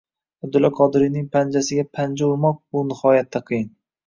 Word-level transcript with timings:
Abdulla 0.45 0.71
Qodiriyning 0.79 1.27
“panjasiga 1.35 1.83
panja 1.99 2.31
urmoq”– 2.31 2.59
bu 2.73 2.83
nihoyatda 2.89 3.45
qiyin 3.53 3.71